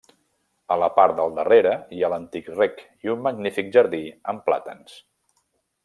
A 0.75 0.77
la 0.83 0.87
part 0.95 1.13
del 1.19 1.35
darrere 1.39 1.73
hi 1.97 2.01
ha 2.03 2.09
l'antic 2.13 2.49
rec 2.55 2.81
i 3.07 3.13
un 3.17 3.21
magnífic 3.27 3.71
jardí 3.77 4.03
amb 4.35 4.43
plàtans. 4.49 4.99